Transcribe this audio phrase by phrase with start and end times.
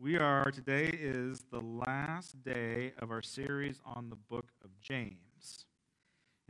[0.00, 5.66] we are, today is the last day of our series on the book of James.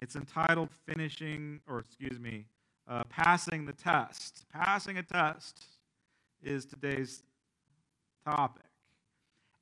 [0.03, 2.45] It's entitled Finishing, or excuse me,
[2.87, 4.45] uh, Passing the Test.
[4.53, 5.65] Passing a Test
[6.43, 7.23] is today's
[8.23, 8.65] topic.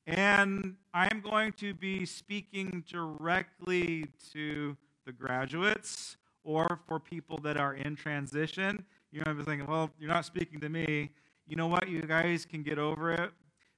[0.05, 7.57] And I am going to be speaking directly to the graduates or for people that
[7.57, 8.84] are in transition.
[9.12, 11.11] You might be thinking, well, you're not speaking to me.
[11.46, 11.89] You know what?
[11.89, 13.30] You guys can get over it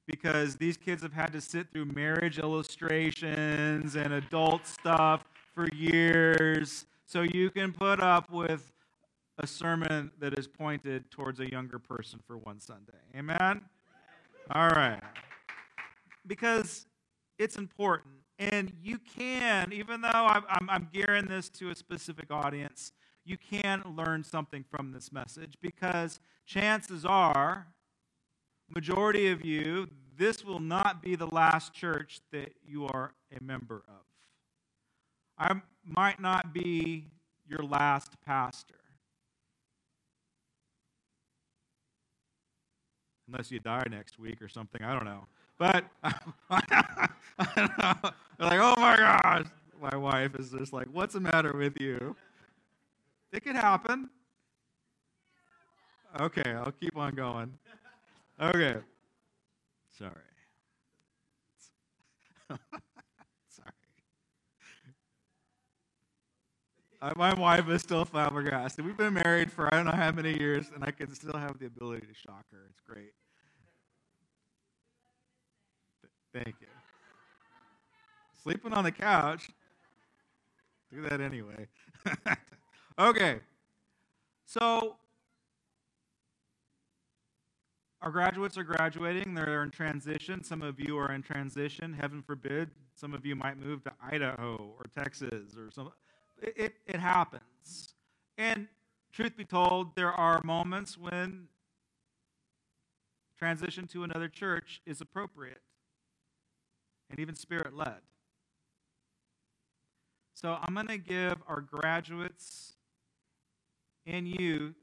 [0.09, 6.87] because these kids have had to sit through marriage illustrations and adult stuff for years.
[7.05, 8.73] So you can put up with
[9.39, 12.99] a sermon that is pointed towards a younger person for one Sunday.
[13.17, 13.61] Amen?
[14.51, 15.01] All right.
[16.27, 16.87] Because
[17.39, 18.15] it's important.
[18.39, 22.93] And you can, even though I'm, I'm, gearing this to a specific audience,
[23.25, 27.67] you can learn something from this message because chances are
[28.69, 33.83] majority of you, this will not be the last church that you are a member
[33.89, 34.05] of.
[35.39, 37.07] I might not be
[37.49, 38.75] your last pastor.
[43.29, 45.27] Unless you die next week or something, I don't know.
[45.59, 46.13] But I
[47.57, 48.11] don't know.
[48.39, 49.47] They're like, oh my gosh.
[49.81, 52.17] My wife is just like, what's the matter with you?
[53.33, 54.09] It could happen.
[56.21, 57.53] Okay, I'll keep on going.
[58.41, 58.77] Okay.
[59.99, 60.13] Sorry.
[63.49, 63.73] Sorry.
[67.03, 68.85] Uh, my wife is still flabbergasted.
[68.85, 71.59] We've been married for I don't know how many years, and I can still have
[71.59, 72.59] the ability to shock her.
[72.71, 73.13] It's great.
[76.33, 76.69] Thank you.
[78.43, 79.51] Sleeping on the couch.
[80.93, 81.67] Do that anyway.
[82.99, 83.41] okay.
[84.47, 84.97] So
[88.01, 90.45] our graduates are graduating, they're in transition.
[90.45, 92.71] Some of you are in transition, heaven forbid.
[92.95, 95.91] Some of you might move to Idaho or Texas or some.
[96.41, 97.95] It, it, it happens.
[98.37, 98.69] And
[99.13, 101.49] truth be told, there are moments when
[103.37, 105.63] transition to another church is appropriate
[107.11, 108.01] and even spirit led.
[110.35, 112.75] So I'm going to give our graduates
[114.07, 114.75] and you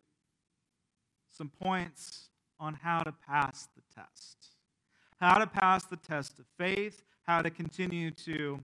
[1.30, 2.30] some points
[2.60, 4.38] on how to pass the test.
[5.20, 8.60] How to pass the test of faith, how to continue to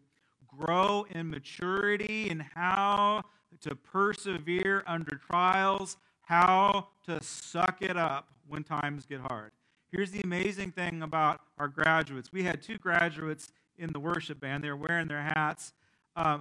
[0.47, 3.23] grow in maturity, and how
[3.61, 9.53] to persevere under trials, how to suck it up when times get hard.
[9.93, 12.33] Here's the amazing thing about our graduates.
[12.33, 14.63] We had two graduates in the worship band.
[14.63, 15.73] They were wearing their hats.
[16.15, 16.39] Uh,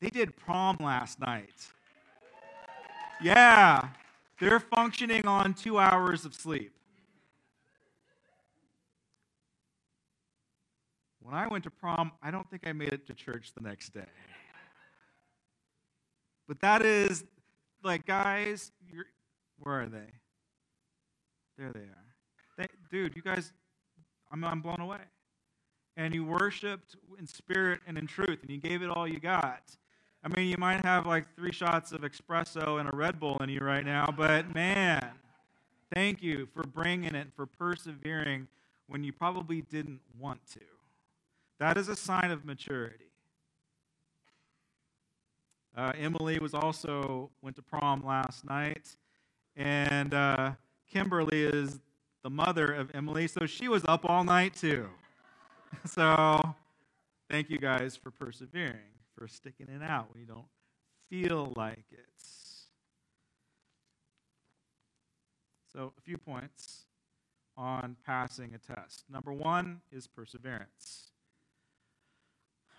[0.00, 1.54] they did prom last night.
[3.22, 3.88] Yeah.
[4.40, 6.72] They're functioning on two hours of sleep.
[11.22, 13.90] When I went to prom, I don't think I made it to church the next
[13.90, 14.06] day.
[16.48, 17.22] But that is
[17.84, 18.72] like, guys,
[19.58, 20.10] where are they?
[21.58, 22.06] There they are.
[22.56, 23.52] They, dude, you guys,
[24.32, 24.98] I'm, I'm blown away.
[25.96, 29.62] And you worshiped in spirit and in truth, and you gave it all you got.
[30.22, 33.48] I mean, you might have like three shots of espresso and a Red Bull in
[33.48, 35.12] you right now, but man,
[35.94, 38.46] thank you for bringing it, for persevering
[38.86, 40.60] when you probably didn't want to.
[41.58, 43.06] That is a sign of maturity.
[45.74, 48.96] Uh, Emily was also went to prom last night,
[49.56, 50.52] and uh,
[50.92, 51.80] Kimberly is
[52.22, 54.86] the mother of Emily, so she was up all night too.
[55.86, 56.54] so,
[57.30, 60.46] thank you guys for persevering for sticking it out when you don't
[61.10, 62.06] feel like it.
[65.70, 66.86] So, a few points
[67.54, 69.04] on passing a test.
[69.12, 71.10] Number one is perseverance.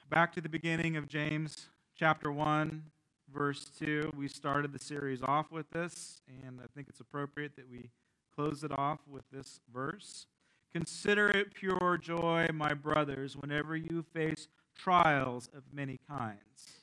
[0.10, 2.86] Back to the beginning of James chapter 1,
[3.32, 4.12] verse 2.
[4.18, 7.92] We started the series off with this, and I think it's appropriate that we
[8.36, 10.26] close it off with this verse.
[10.74, 14.48] Consider it pure joy, my brothers, whenever you face
[14.78, 16.82] trials of many kinds.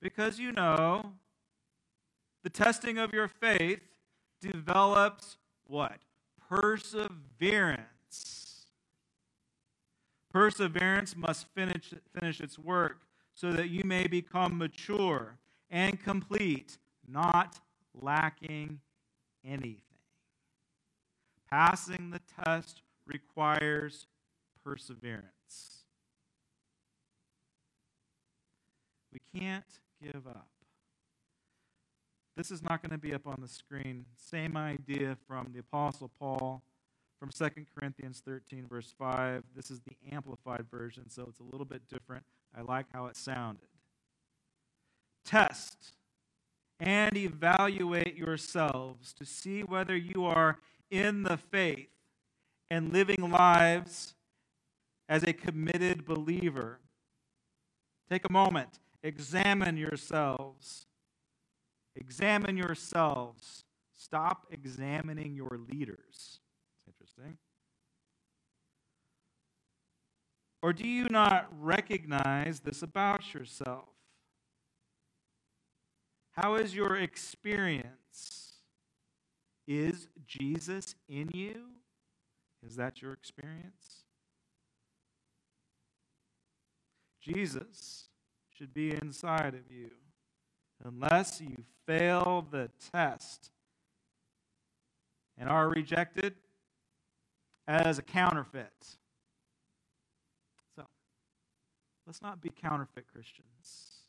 [0.00, 1.12] Because you know,
[2.42, 3.80] the testing of your faith
[4.40, 5.36] develops
[5.66, 5.98] what?
[6.48, 7.86] Perseverance.
[10.32, 13.02] Perseverance must finish, finish its work
[13.34, 15.38] so that you may become mature
[15.70, 17.58] and complete, not
[17.94, 18.80] lacking
[19.44, 19.82] anything.
[21.50, 24.06] Passing the test requires
[24.64, 25.79] perseverance.
[29.34, 29.64] Can't
[30.02, 30.48] give up.
[32.36, 34.06] This is not going to be up on the screen.
[34.16, 36.62] Same idea from the Apostle Paul,
[37.18, 39.44] from 2 Corinthians 13, verse 5.
[39.54, 42.24] This is the amplified version, so it's a little bit different.
[42.56, 43.68] I like how it sounded.
[45.24, 45.92] Test
[46.78, 50.58] and evaluate yourselves to see whether you are
[50.90, 51.90] in the faith
[52.70, 54.14] and living lives
[55.08, 56.78] as a committed believer.
[58.08, 60.86] Take a moment, examine yourselves.
[61.96, 63.64] Examine yourselves.
[63.96, 66.40] Stop examining your leaders.
[66.78, 67.38] It's interesting.
[70.62, 73.88] Or do you not recognize this about yourself?
[76.32, 78.54] How is your experience?
[79.66, 81.54] Is Jesus in you?
[82.66, 84.04] Is that your experience?
[87.22, 88.09] Jesus
[88.60, 89.90] should be inside of you
[90.84, 93.50] unless you fail the test
[95.38, 96.34] and are rejected
[97.66, 98.98] as a counterfeit.
[100.76, 100.82] So,
[102.06, 104.02] let's not be counterfeit Christians.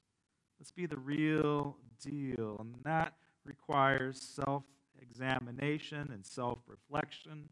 [0.59, 2.57] Let's be the real deal.
[2.59, 3.13] And that
[3.45, 4.63] requires self
[5.01, 7.47] examination and self reflection.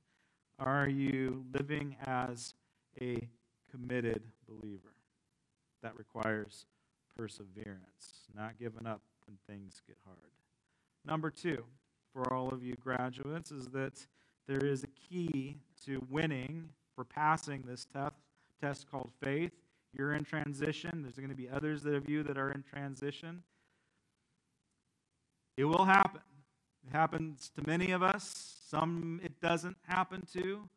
[0.60, 2.56] Are you living as
[3.02, 3.30] a
[3.72, 4.95] committed believer?
[5.81, 6.66] That requires
[7.19, 10.18] perseverance, not giving up when things get hard.
[11.06, 11.66] Number two,
[12.13, 14.06] for all of you graduates, is that
[14.48, 18.13] there is a key to winning, for passing this test,
[18.62, 19.51] test called faith.
[19.94, 21.01] You're in transition.
[21.01, 23.44] There's going to be others of you that are in transition.
[25.57, 26.21] It will happen.
[26.88, 28.56] It happens to many of us.
[28.69, 30.69] Some it doesn't happen to.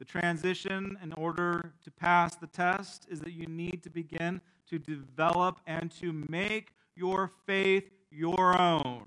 [0.00, 4.78] The transition, in order to pass the test, is that you need to begin to
[4.78, 9.04] develop and to make your faith your own.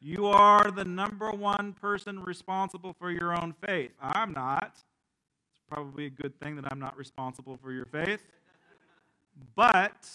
[0.00, 3.92] You are the number one person responsible for your own faith.
[4.00, 4.72] I'm not.
[5.52, 8.26] It's probably a good thing that I'm not responsible for your faith.
[9.54, 10.08] But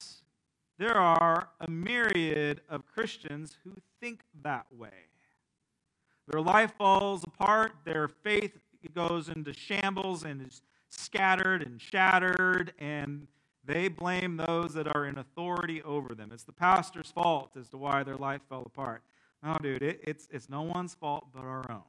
[0.78, 3.72] there are a myriad of Christians who
[4.02, 5.08] think that way.
[6.28, 8.60] Their life falls apart, their faith
[8.90, 13.28] goes into shambles and is scattered and shattered, and
[13.66, 16.32] they blame those that are in authority over them.
[16.34, 19.04] It's the pastor's fault as to why their life fell apart.
[19.42, 21.82] No, dude, it, it's, it's no one's fault but our own.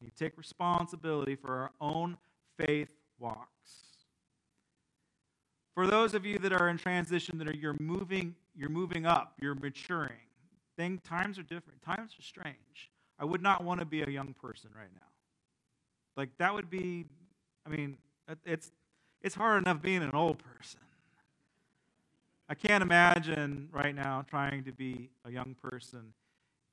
[0.00, 2.16] We take responsibility for our own
[2.58, 3.48] faith walks.
[5.74, 9.34] For those of you that are in transition, that are you're moving, you're moving up,
[9.40, 10.18] you're maturing.
[10.76, 11.82] Thing, times are different.
[11.82, 12.90] Times are strange.
[13.18, 15.11] I would not want to be a young person right now.
[16.16, 17.06] Like that would be,
[17.66, 17.96] I mean,
[18.44, 18.70] it's
[19.22, 20.80] it's hard enough being an old person.
[22.48, 26.12] I can't imagine right now trying to be a young person.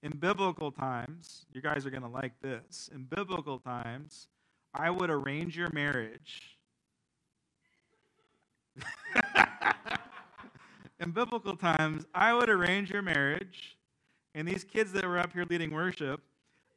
[0.02, 2.90] In biblical times, you guys are going to like this.
[2.94, 4.28] In biblical times,
[4.74, 6.58] I would arrange your marriage.
[11.00, 13.78] In biblical times, I would arrange your marriage,
[14.36, 16.22] and these kids that were up here leading worship,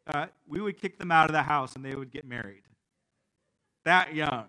[0.06, 2.62] uh, we would kick them out of the house and they would get married.
[3.84, 4.46] That young.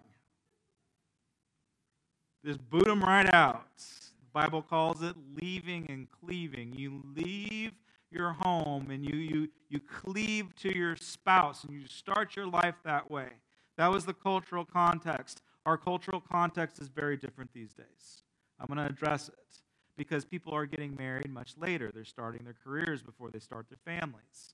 [2.46, 3.68] Just boot them right out.
[3.78, 6.74] The Bible calls it leaving and cleaving.
[6.74, 7.72] You leave
[8.12, 12.76] your home and you, you, you cleave to your spouse and you start your life
[12.84, 13.30] that way.
[13.78, 15.42] That was the cultural context.
[15.66, 18.24] Our cultural context is very different these days.
[18.60, 19.36] I'm going to address it
[19.98, 21.92] because people are getting married much later.
[21.94, 24.54] They're starting their careers before they start their families.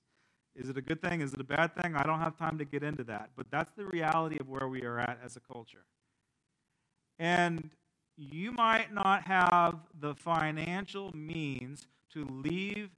[0.54, 1.20] Is it a good thing?
[1.20, 1.94] Is it a bad thing?
[1.94, 3.30] I don't have time to get into that.
[3.36, 5.84] But that's the reality of where we are at as a culture.
[7.18, 7.70] And
[8.16, 12.90] you might not have the financial means to leave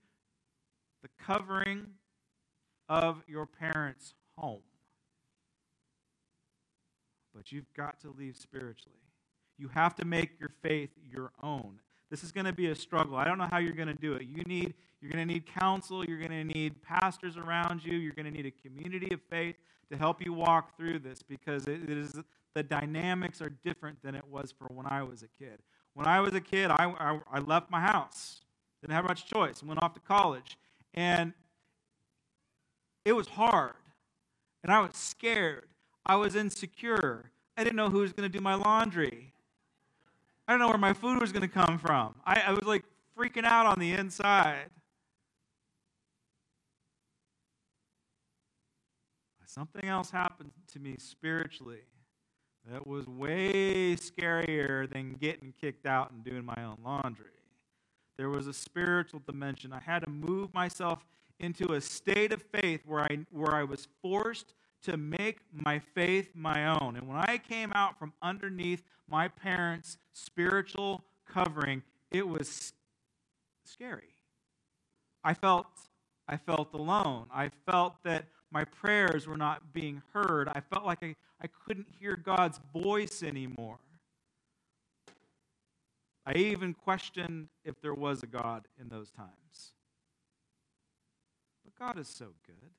[1.03, 1.87] the covering
[2.89, 4.63] of your parents' home.
[7.35, 8.99] But you've got to leave spiritually.
[9.59, 11.81] You have to make your faith your own.
[12.13, 13.17] This is going to be a struggle.
[13.17, 14.27] I don't know how you're going to do it.
[14.29, 18.13] You need you're going to need counsel, you're going to need pastors around you, you're
[18.13, 19.57] going to need a community of faith
[19.91, 22.21] to help you walk through this because it is
[22.55, 25.61] the dynamics are different than it was for when I was a kid.
[25.95, 28.43] When I was a kid, I, I, I left my house,
[28.83, 30.59] didn't have much choice, went off to college,
[30.93, 31.33] and
[33.07, 33.73] it was hard,
[34.63, 35.65] and I was scared.
[36.05, 37.31] I was insecure.
[37.57, 39.33] I didn't know who was going to do my laundry.
[40.53, 42.15] I don't know where my food was going to come from.
[42.27, 42.85] I, I was like
[43.19, 44.67] freaking out on the inside.
[49.47, 51.81] Something else happened to me spiritually
[52.71, 57.33] that was way scarier than getting kicked out and doing my own laundry.
[58.19, 59.73] There was a spiritual dimension.
[59.73, 61.03] I had to move myself
[61.41, 64.53] into a state of faith where I, where I was forced
[64.83, 66.97] to make my faith my own.
[66.97, 72.73] And when I came out from underneath my parents' spiritual covering, it was
[73.65, 74.15] scary.
[75.25, 75.67] I felt
[76.29, 77.27] I felt alone.
[77.33, 80.49] I felt that my prayers were not being heard.
[80.49, 83.79] I felt like I, I couldn't hear God's voice anymore.
[86.25, 89.73] I even questioned if there was a God in those times.
[91.65, 92.71] But God is so good.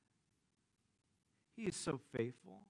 [1.56, 2.60] He is so faithful.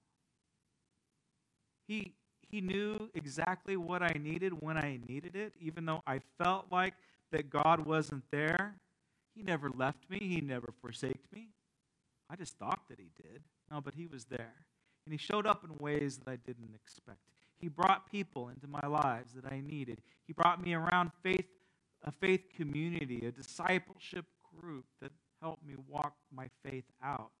[1.87, 2.13] He,
[2.49, 6.93] he knew exactly what I needed when I needed it, even though I felt like
[7.31, 8.75] that God wasn't there.
[9.35, 11.49] He never left me, He never forsaked me.
[12.29, 13.41] I just thought that He did.
[13.69, 14.53] No, but He was there.
[15.05, 17.19] And He showed up in ways that I didn't expect.
[17.57, 20.01] He brought people into my lives that I needed.
[20.27, 21.45] He brought me around faith,
[22.03, 24.25] a faith community, a discipleship
[24.59, 25.11] group that
[25.41, 27.31] helped me walk my faith out.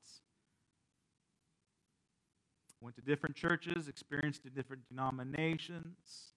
[2.85, 6.35] Went to different churches, experienced different denominations,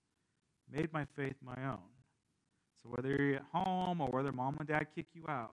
[0.73, 1.91] made my faith my own.
[2.83, 5.53] So whether you're at home or whether mom and dad kick you out,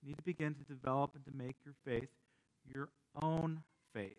[0.00, 2.10] you need to begin to develop and to make your faith
[2.72, 2.90] your
[3.20, 4.12] own faith.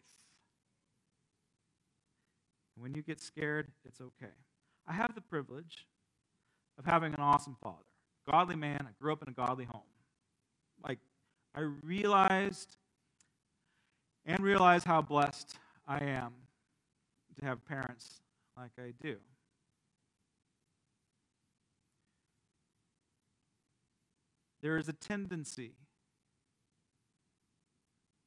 [2.75, 4.33] And when you get scared, it's okay.
[4.85, 5.87] I have the privilege
[6.77, 7.77] of having an awesome father,
[8.29, 8.81] godly man.
[8.81, 9.83] I grew up in a godly home.
[10.85, 10.99] Like,
[11.55, 12.75] I realized
[14.25, 15.57] and realized how blessed
[15.89, 16.33] I am
[17.39, 18.21] to have parents
[18.55, 19.15] like I do.
[24.61, 25.71] There is a tendency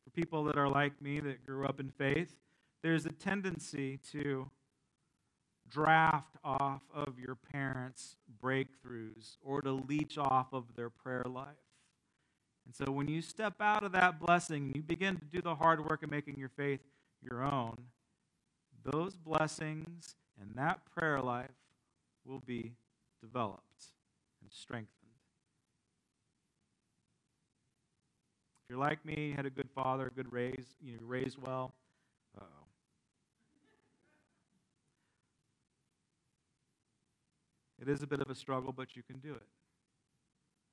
[0.03, 2.35] for people that are like me that grew up in faith,
[2.83, 4.51] there's a tendency to
[5.71, 11.47] draft off of your parents' breakthroughs or to leech off of their prayer life.
[12.67, 15.55] And so when you step out of that blessing, and you begin to do the
[15.55, 16.81] hard work of making your faith
[17.23, 17.77] your own,
[18.85, 21.51] those blessings and that prayer life
[22.25, 22.73] will be
[23.21, 23.87] developed
[24.41, 24.89] and strengthened.
[28.65, 31.75] If you're like me, had a good father, good raise, you know, raised well,
[32.41, 32.45] oh.
[37.81, 39.49] It is a bit of a struggle, but you can do it.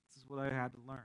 [0.10, 1.00] This is what I had to learn.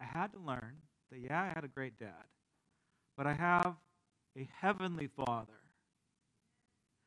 [0.00, 0.76] I had to learn
[1.10, 2.24] that, yeah, I had a great dad,
[3.16, 3.74] but I have
[4.36, 5.60] a heavenly Father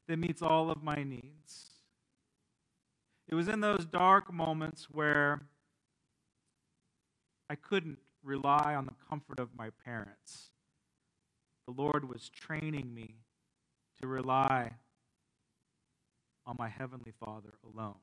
[0.07, 1.71] that meets all of my needs.
[3.27, 5.41] It was in those dark moments where
[7.49, 10.49] I couldn't rely on the comfort of my parents.
[11.65, 13.15] The Lord was training me
[14.01, 14.71] to rely
[16.45, 17.99] on my Heavenly Father alone,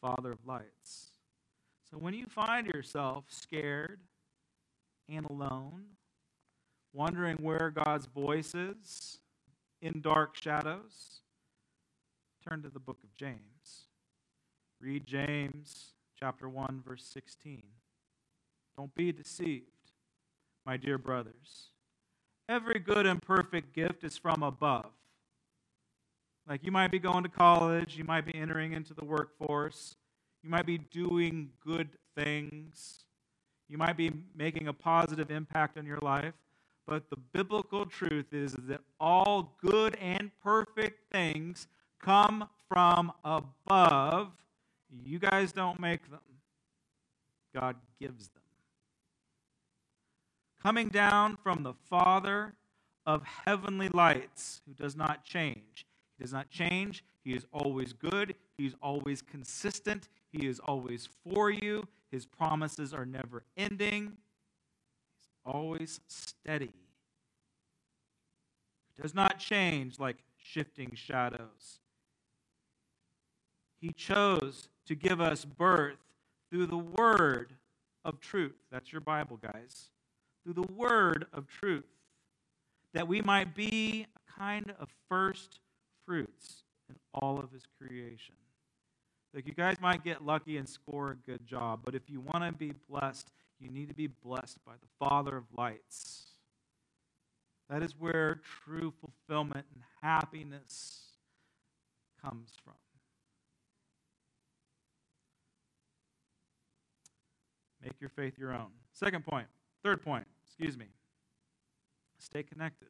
[0.00, 1.10] Father of lights.
[1.90, 4.00] So when you find yourself scared
[5.08, 5.84] and alone,
[6.96, 9.18] wondering where God's voice is
[9.82, 11.20] in dark shadows,
[12.48, 13.84] turn to the book of James.
[14.80, 17.62] Read James chapter 1 verse 16.
[18.76, 19.66] Don't be deceived,
[20.64, 21.70] my dear brothers.
[22.48, 24.92] Every good and perfect gift is from above.
[26.48, 29.96] Like you might be going to college, you might be entering into the workforce,
[30.42, 33.02] you might be doing good things.
[33.68, 36.34] You might be making a positive impact on your life.
[36.86, 41.66] But the biblical truth is that all good and perfect things
[42.00, 44.30] come from above.
[45.04, 46.20] You guys don't make them,
[47.54, 48.42] God gives them.
[50.62, 52.54] Coming down from the Father
[53.04, 55.86] of heavenly lights, who does not change.
[56.16, 57.04] He does not change.
[57.24, 58.34] He is always good.
[58.58, 60.08] He's always consistent.
[60.32, 61.86] He is always for you.
[62.10, 64.16] His promises are never ending.
[65.46, 66.72] Always steady.
[68.94, 71.78] He does not change like shifting shadows.
[73.80, 75.98] He chose to give us birth
[76.50, 77.52] through the word
[78.04, 78.56] of truth.
[78.72, 79.90] That's your Bible, guys.
[80.42, 81.84] Through the word of truth,
[82.94, 85.60] that we might be a kind of first
[86.06, 88.34] fruits in all of his creation.
[89.34, 92.44] Like you guys might get lucky and score a good job, but if you want
[92.44, 96.24] to be blessed, you need to be blessed by the Father of lights.
[97.70, 101.16] That is where true fulfillment and happiness
[102.22, 102.74] comes from.
[107.82, 108.70] Make your faith your own.
[108.92, 109.46] Second point,
[109.82, 110.86] third point, excuse me.
[112.18, 112.88] Stay connected.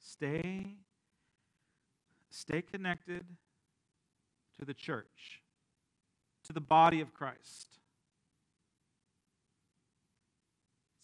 [0.00, 0.76] Stay
[2.30, 3.24] stay connected
[4.58, 5.42] to the church,
[6.44, 7.78] to the body of Christ.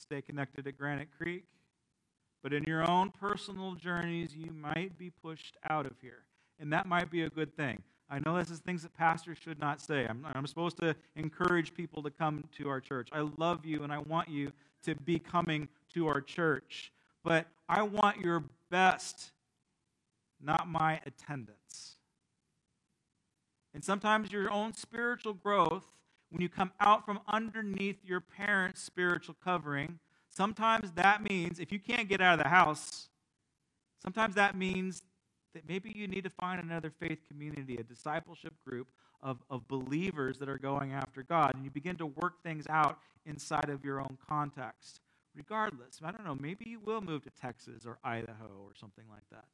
[0.03, 1.45] Stay connected at Granite Creek.
[2.43, 6.25] But in your own personal journeys, you might be pushed out of here.
[6.59, 7.83] And that might be a good thing.
[8.11, 10.07] I know this is things that pastors should not say.
[10.07, 13.09] I'm, I'm supposed to encourage people to come to our church.
[13.13, 16.93] I love you and I want you to be coming to our church.
[17.25, 19.31] But I want your best,
[20.43, 21.97] not my attendance.
[23.73, 25.87] And sometimes your own spiritual growth,
[26.33, 29.99] when you come out from underneath your parents' spiritual covering,
[30.31, 33.09] sometimes that means if you can't get out of the house,
[34.03, 35.03] sometimes that means
[35.55, 38.89] that maybe you need to find another faith community, a discipleship group
[39.23, 41.55] of, of believers that are going after God.
[41.55, 45.01] And you begin to work things out inside of your own context.
[45.37, 49.23] Regardless, I don't know, maybe you will move to Texas or Idaho or something like
[49.31, 49.45] that.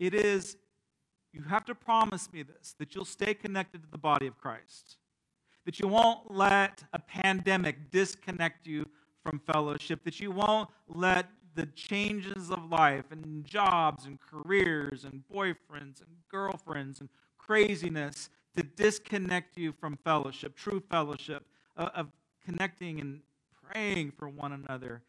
[0.00, 0.56] It is,
[1.32, 4.96] you have to promise me this, that you'll stay connected to the body of Christ,
[5.64, 8.86] that you won't let a pandemic disconnect you
[9.22, 15.22] from fellowship, that you won't let the changes of life and jobs and careers and
[15.32, 17.08] boyfriends and girlfriends and
[17.38, 21.44] craziness to disconnect you from fellowship, true fellowship,
[21.76, 22.06] of, of
[22.44, 23.20] connecting and
[23.70, 25.02] praying for one another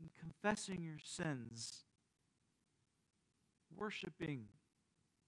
[0.00, 1.84] and confessing your sins,
[3.74, 4.44] worshiping,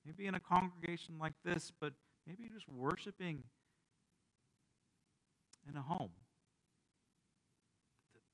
[0.04, 1.92] maybe in a congregation like this, but
[2.26, 3.42] maybe just worshiping
[5.68, 6.10] in a home.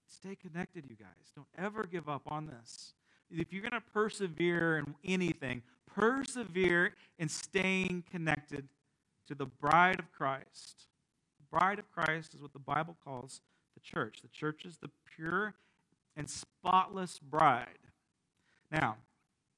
[0.09, 1.33] Stay connected, you guys.
[1.35, 2.95] Don't ever give up on this.
[3.31, 8.69] If you're going to persevere in anything, persevere in staying connected
[9.27, 10.87] to the bride of Christ.
[11.39, 13.41] The bride of Christ is what the Bible calls
[13.75, 14.21] the church.
[14.23, 15.55] The church is the pure
[16.17, 17.79] and spotless bride.
[18.71, 18.97] Now,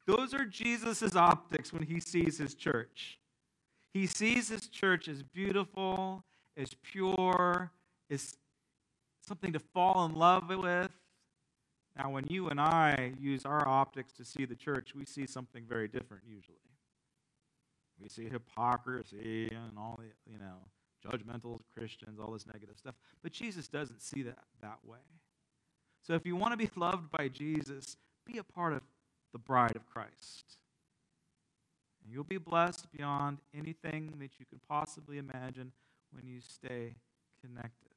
[0.07, 3.19] those are Jesus' optics when he sees his church.
[3.93, 6.25] He sees his church as beautiful,
[6.57, 7.73] as pure,
[8.11, 8.37] as
[9.27, 10.91] something to fall in love with.
[11.97, 15.65] Now, when you and I use our optics to see the church, we see something
[15.67, 16.59] very different usually.
[18.00, 20.59] We see hypocrisy and all the, you know,
[21.04, 22.95] judgmental Christians, all this negative stuff.
[23.23, 24.99] But Jesus doesn't see that that way.
[26.02, 28.83] So if you want to be loved by Jesus, be a part of
[29.37, 30.57] the bride of Christ.
[32.03, 35.73] And you'll be blessed beyond anything that you could possibly imagine
[36.11, 36.95] when you stay
[37.45, 37.93] connected.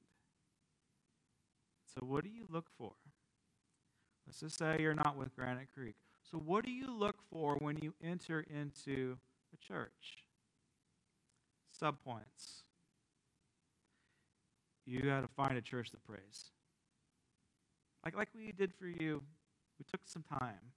[1.96, 2.92] So, what do you look for?
[4.28, 5.96] Let's just say you're not with Granite Creek.
[6.30, 9.18] So, what do you look for when you enter into
[9.54, 10.26] a church?
[11.82, 12.64] Subpoints.
[14.86, 16.52] You got to find a church that prays.
[18.04, 19.22] Like, like we did for you,
[19.78, 20.74] we took some time.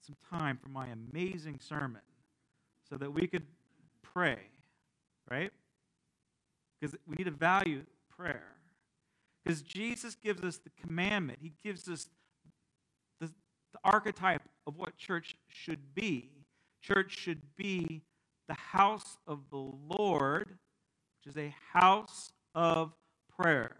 [0.00, 2.00] Some time for my amazing sermon
[2.88, 3.46] so that we could
[4.02, 4.38] pray,
[5.30, 5.52] right?
[6.80, 7.82] Because we need to value
[8.16, 8.46] prayer.
[9.44, 12.08] Because Jesus gives us the commandment, He gives us
[13.20, 16.30] the, the archetype of what church should be.
[16.82, 18.02] Church should be
[18.48, 22.92] the house of the Lord, which is a house of
[23.38, 23.76] prayer.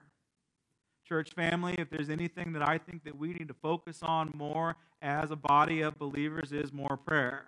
[1.10, 4.76] Church family, if there's anything that I think that we need to focus on more
[5.02, 7.46] as a body of believers is more prayer.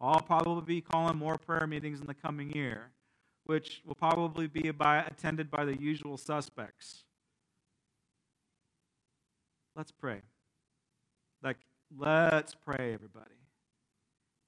[0.00, 2.92] I'll probably be calling more prayer meetings in the coming year,
[3.44, 7.04] which will probably be by, attended by the usual suspects.
[9.76, 10.22] Let's pray.
[11.42, 11.58] Like,
[11.98, 13.36] let's pray, everybody.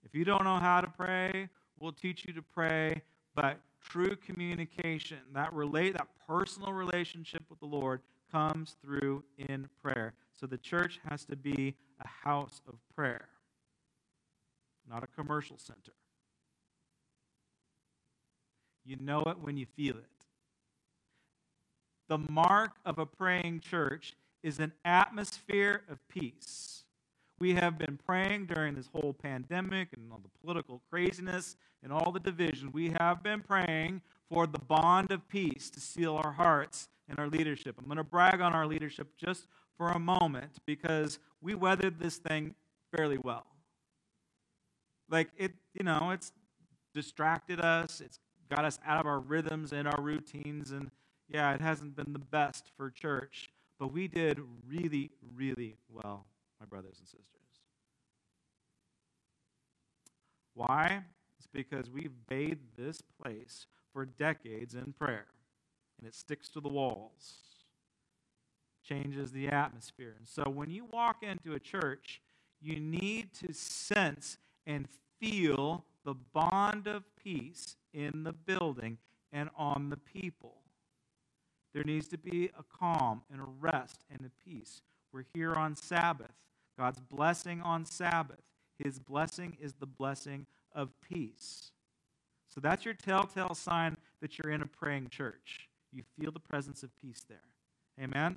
[0.03, 3.03] If you don't know how to pray, we'll teach you to pray,
[3.35, 10.15] but true communication, that relate that personal relationship with the Lord comes through in prayer.
[10.39, 13.29] So the church has to be a house of prayer,
[14.89, 15.93] not a commercial center.
[18.85, 20.05] You know it when you feel it.
[22.09, 26.85] The mark of a praying church is an atmosphere of peace.
[27.39, 32.13] We have been praying during this whole pandemic and all the political craziness and all
[32.13, 32.71] the division.
[32.73, 37.29] We have been praying for the bond of peace to seal our hearts and our
[37.29, 37.77] leadership.
[37.79, 42.17] I'm going to brag on our leadership just for a moment because we weathered this
[42.17, 42.55] thing
[42.95, 43.47] fairly well.
[45.09, 46.33] Like it, you know, it's
[46.95, 50.91] distracted us, it's got us out of our rhythms and our routines, and
[51.29, 53.51] yeah, it hasn't been the best for church.
[53.79, 56.27] But we did really, really well,
[56.59, 57.27] my brothers and sisters.
[60.55, 61.03] Why?
[61.39, 65.27] It's because we've bathed this place for decades in prayer,
[65.99, 67.35] and it sticks to the walls,
[68.87, 70.15] changes the atmosphere.
[70.19, 72.21] And so when you walk into a church,
[72.61, 74.87] you need to sense and
[75.21, 78.99] feel the bond of peace in the building
[79.33, 80.63] and on the people.
[81.75, 84.81] There needs to be a calm and a rest and a peace.
[85.13, 86.33] We're here on Sabbath.
[86.79, 88.41] God's blessing on Sabbath.
[88.79, 91.71] His blessing is the blessing of peace.
[92.49, 95.69] So that's your telltale sign that you're in a praying church.
[95.93, 97.39] You feel the presence of peace there.
[98.01, 98.37] Amen?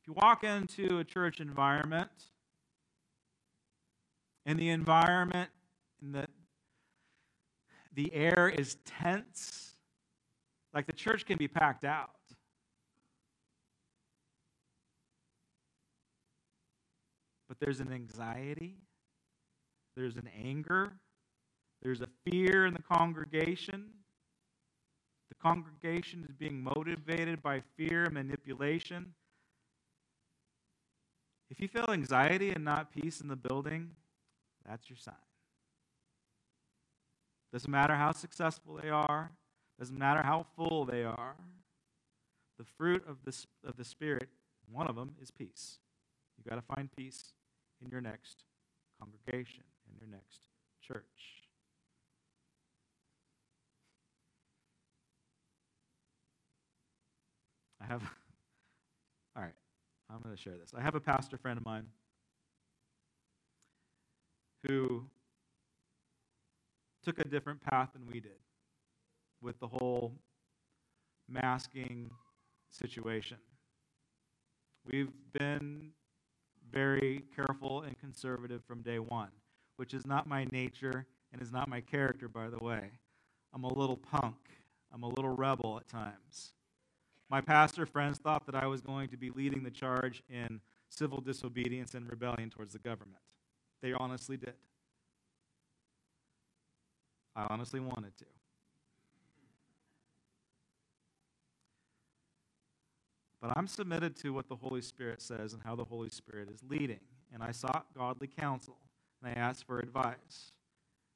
[0.00, 2.10] If you walk into a church environment,
[4.46, 5.50] and the environment
[6.02, 6.26] and the,
[7.94, 9.76] the air is tense,
[10.74, 12.10] like the church can be packed out.
[17.48, 18.76] But there's an anxiety,
[19.96, 20.92] there's an anger,
[21.84, 23.90] there's a fear in the congregation.
[25.28, 29.12] The congregation is being motivated by fear and manipulation.
[31.50, 33.90] If you feel anxiety and not peace in the building,
[34.66, 35.14] that's your sign.
[37.52, 39.30] Doesn't matter how successful they are,
[39.78, 41.36] doesn't matter how full they are.
[42.58, 43.36] The fruit of the,
[43.68, 44.28] of the Spirit,
[44.72, 45.78] one of them is peace.
[46.36, 47.34] You've got to find peace
[47.84, 48.44] in your next
[48.98, 50.46] congregation, in your next
[50.80, 51.43] church.
[57.84, 58.02] I have,
[59.36, 59.52] all right,
[60.10, 60.72] I'm going to share this.
[60.76, 61.86] I have a pastor friend of mine
[64.66, 65.04] who
[67.04, 68.40] took a different path than we did
[69.42, 70.12] with the whole
[71.28, 72.10] masking
[72.70, 73.36] situation.
[74.90, 75.90] We've been
[76.72, 79.30] very careful and conservative from day one,
[79.76, 82.92] which is not my nature and is not my character, by the way.
[83.52, 84.36] I'm a little punk,
[84.92, 86.54] I'm a little rebel at times.
[87.34, 91.20] My pastor friends thought that I was going to be leading the charge in civil
[91.20, 93.18] disobedience and rebellion towards the government.
[93.82, 94.54] They honestly did.
[97.34, 98.24] I honestly wanted to.
[103.42, 106.62] But I'm submitted to what the Holy Spirit says and how the Holy Spirit is
[106.62, 107.00] leading.
[107.32, 108.76] And I sought godly counsel
[109.20, 110.52] and I asked for advice.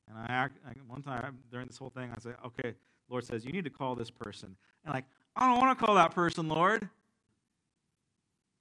[0.09, 0.49] And I,
[0.89, 2.75] one time during this whole thing, I said, "Okay,
[3.09, 5.05] Lord says you need to call this person." And like,
[5.37, 6.89] I don't want to call that person, Lord.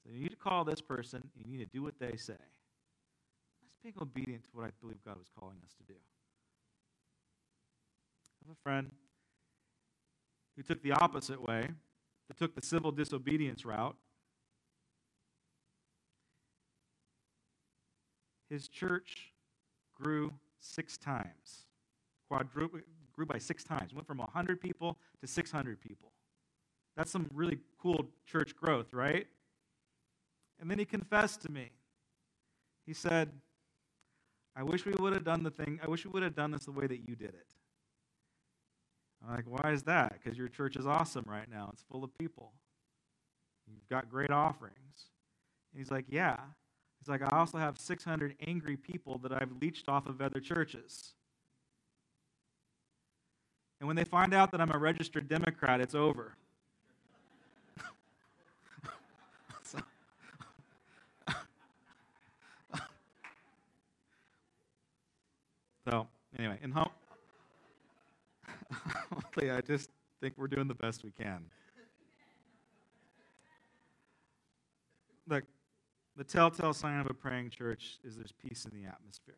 [0.03, 1.27] So you need to call this person.
[1.36, 2.36] You need to do what they say.
[2.38, 5.99] That's being obedient to what I believe God was calling us to do.
[8.41, 8.91] I have a friend
[10.56, 11.67] who took the opposite way
[12.27, 13.95] that took the civil disobedience route.
[18.49, 19.34] His church
[19.93, 21.65] grew six times,
[22.30, 22.80] quadruple,
[23.12, 26.12] grew by six times, went from 100 people to 600 people.
[26.97, 29.27] That's some really cool church growth, right?
[30.60, 31.69] And then he confessed to me.
[32.88, 33.29] He said,
[34.55, 36.65] I wish we would have done the thing, I wish we would have done this
[36.65, 37.47] the way that you did it.
[39.23, 40.13] I'm like, why is that?
[40.13, 41.69] Because your church is awesome right now.
[41.73, 42.53] It's full of people.
[43.67, 45.12] You've got great offerings.
[45.71, 46.38] And he's like, yeah.
[46.99, 51.13] He's like, I also have 600 angry people that I've leached off of other churches.
[53.79, 56.38] And when they find out that I'm a registered Democrat, it's over.
[65.89, 66.89] So, anyway, in home.
[69.38, 71.45] I just think we're doing the best we can.
[75.30, 75.45] Look,
[76.17, 79.36] the telltale sign of a praying church is there's peace in the atmosphere.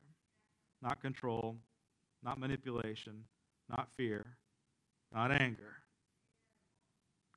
[0.82, 1.58] Not control,
[2.24, 3.26] not manipulation,
[3.70, 4.26] not fear,
[5.14, 5.76] not anger.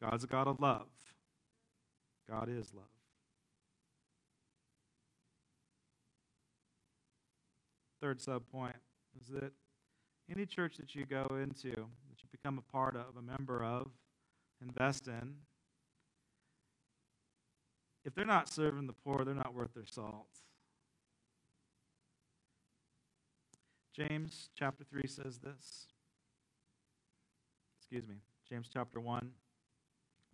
[0.00, 0.86] God's a God of love.
[2.30, 2.84] God is love.
[8.00, 8.76] Third sub point
[9.20, 9.52] is that
[10.30, 13.88] any church that you go into, that you become a part of, a member of,
[14.60, 15.34] invest in,
[18.04, 20.26] if they're not serving the poor, they're not worth their salt.
[23.94, 25.86] James chapter 3 says this.
[27.78, 28.16] Excuse me.
[28.48, 29.30] James chapter 1,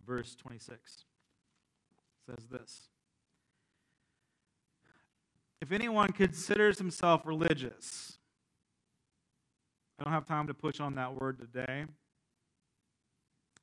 [0.07, 1.05] verse 26
[2.27, 2.89] says this.
[5.61, 8.19] If anyone considers himself religious,
[9.99, 11.85] I don't have time to push on that word today.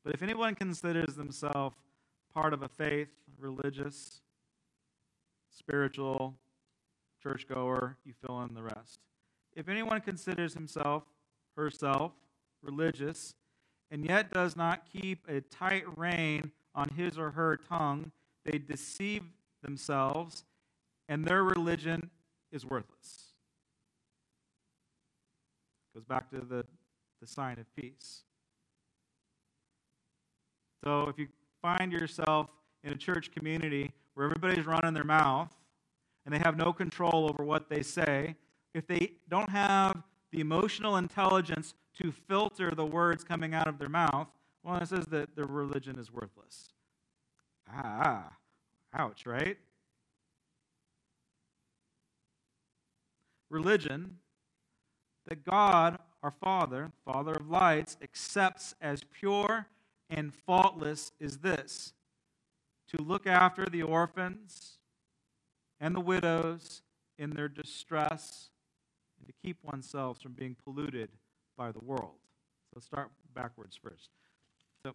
[0.03, 1.77] But if anyone considers themselves
[2.33, 3.07] part of a faith,
[3.39, 4.21] religious,
[5.49, 6.35] spiritual,
[7.23, 8.99] churchgoer, you fill in the rest.
[9.55, 11.03] If anyone considers himself,
[11.55, 12.11] herself,
[12.61, 13.33] religious,
[13.89, 18.11] and yet does not keep a tight rein on his or her tongue,
[18.43, 19.23] they deceive
[19.63, 20.43] themselves,
[21.07, 22.09] and their religion
[22.51, 23.34] is worthless.
[25.95, 26.65] Goes back to the,
[27.21, 28.23] the sign of peace.
[30.83, 31.27] So if you
[31.61, 32.49] find yourself
[32.83, 35.55] in a church community where everybody's running their mouth
[36.25, 38.35] and they have no control over what they say,
[38.73, 43.87] if they don't have the emotional intelligence to filter the words coming out of their
[43.87, 44.27] mouth,
[44.63, 46.73] well, it says that their religion is worthless.
[47.71, 48.33] Ah,
[48.93, 49.57] ouch, right?
[53.49, 54.17] Religion
[55.27, 59.67] that God, our Father, Father of lights, accepts as pure
[60.09, 61.93] and faultless is this
[62.95, 64.77] to look after the orphans
[65.79, 66.81] and the widows
[67.17, 68.49] in their distress
[69.17, 71.09] and to keep oneself from being polluted
[71.57, 72.19] by the world.
[72.65, 74.09] So let's start backwards first.
[74.83, 74.93] So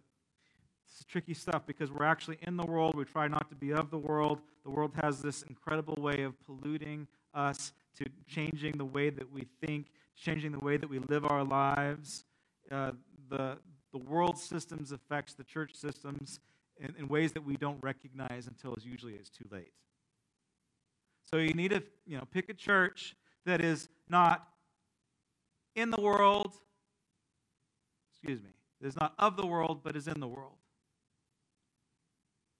[0.87, 2.95] this is tricky stuff because we're actually in the world.
[2.95, 4.41] We try not to be of the world.
[4.63, 9.47] The world has this incredible way of polluting us, to changing the way that we
[9.65, 9.87] think,
[10.21, 12.23] changing the way that we live our lives.
[12.71, 12.91] Uh,
[13.29, 13.57] the,
[13.91, 16.39] the world systems affects the church systems
[16.79, 19.73] in, in ways that we don't recognize until it's usually it's too late.
[21.29, 24.47] So you need to you know, pick a church that is not
[25.75, 26.53] in the world,
[28.11, 30.57] excuse me, that is not of the world, but is in the world.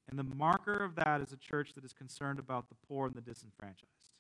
[0.10, 3.16] And the marker of that is a church that is concerned about the poor and
[3.16, 4.11] the disenfranchised.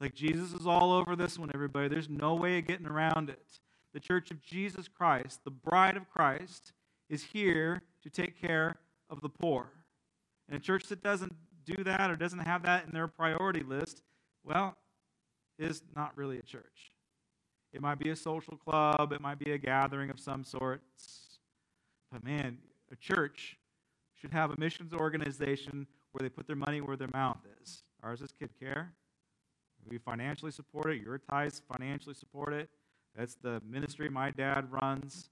[0.00, 1.88] Like Jesus is all over this one, everybody.
[1.88, 3.60] There's no way of getting around it.
[3.92, 6.72] The church of Jesus Christ, the bride of Christ,
[7.08, 8.76] is here to take care
[9.10, 9.68] of the poor.
[10.48, 11.34] And a church that doesn't
[11.64, 14.02] do that or doesn't have that in their priority list,
[14.44, 14.76] well,
[15.58, 16.92] is not really a church.
[17.72, 21.38] It might be a social club, it might be a gathering of some sorts.
[22.10, 22.58] But man,
[22.90, 23.58] a church
[24.14, 27.82] should have a missions organization where they put their money where their mouth is.
[28.02, 28.92] Ours is Kid Care.
[29.90, 31.02] We financially support it.
[31.02, 32.70] Your tithes financially support it.
[33.16, 35.30] That's the ministry my dad runs.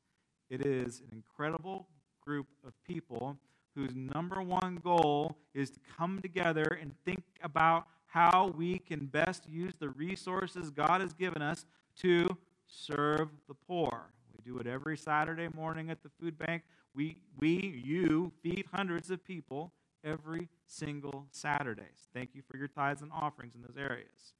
[0.51, 1.87] It is an incredible
[2.21, 3.38] group of people
[3.75, 9.49] whose number one goal is to come together and think about how we can best
[9.49, 11.64] use the resources God has given us
[12.01, 12.27] to
[12.66, 14.07] serve the poor.
[14.33, 16.62] We do it every Saturday morning at the food bank.
[16.94, 19.73] We, we, you, feed hundreds of people
[20.05, 21.90] every single Saturday.
[22.12, 24.35] Thank you for your tithes and offerings in those areas.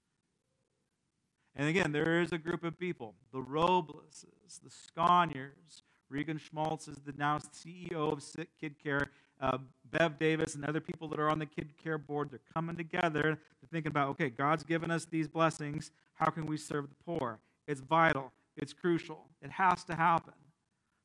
[1.57, 5.83] And again, there is a group of people, the Robleses, the Sconyers.
[6.09, 8.23] Regan Schmaltz is the now CEO of
[8.61, 9.11] Kid Care.
[9.41, 9.59] Uh,
[9.91, 13.23] Bev Davis and other people that are on the Kid Care board, they're coming together.
[13.23, 15.91] They're thinking about, okay, God's given us these blessings.
[16.15, 17.39] How can we serve the poor?
[17.67, 18.33] It's vital.
[18.57, 19.27] It's crucial.
[19.43, 20.35] It has to happen.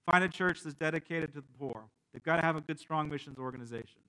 [0.09, 1.83] Find a church that's dedicated to the poor.
[2.11, 4.01] They've got to have a good, strong missions organization.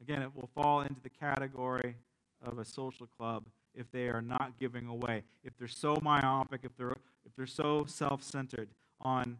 [0.00, 1.96] Again, it will fall into the category
[2.44, 3.44] of a social club
[3.76, 7.84] if they are not giving away, if they're so myopic, if they're, if they're so
[7.86, 8.68] self centered
[9.00, 9.38] on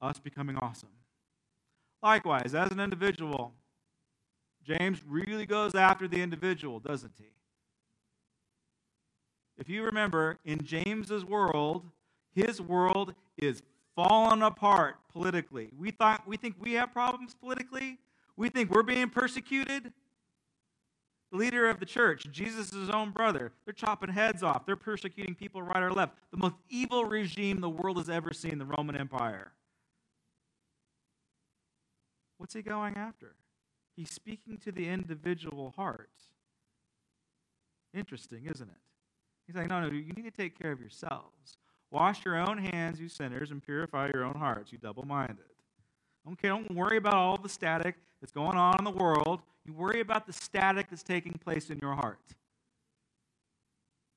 [0.00, 0.88] us becoming awesome.
[2.02, 3.52] Likewise, as an individual,
[4.64, 7.26] James really goes after the individual, doesn't he?
[9.58, 11.84] If you remember, in James's world,
[12.34, 13.62] his world is
[13.94, 15.70] falling apart politically.
[15.78, 17.98] We thought we think we have problems politically.
[18.36, 19.92] We think we're being persecuted.
[21.30, 24.66] The leader of the church, Jesus' own brother, they're chopping heads off.
[24.66, 26.14] They're persecuting people right or left.
[26.32, 29.52] The most evil regime the world has ever seen, the Roman Empire.
[32.38, 33.36] What's he going after?
[33.96, 36.10] He's speaking to the individual heart.
[37.94, 38.80] Interesting, isn't it?
[39.46, 41.58] He's like, no, no, you need to take care of yourselves.
[41.90, 45.38] Wash your own hands, you sinners, and purify your own hearts, you double minded.
[46.32, 49.40] Okay, don't worry about all the static that's going on in the world.
[49.64, 52.20] You worry about the static that's taking place in your heart.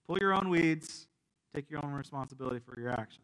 [0.07, 1.07] Pull your own weeds,
[1.55, 3.19] take your own responsibility for your actions.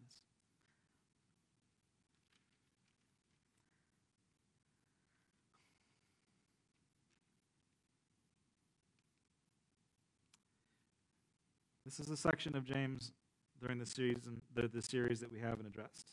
[11.86, 13.14] This is a section of James
[13.60, 14.18] during the series,
[14.54, 16.12] the, the series that we haven't addressed.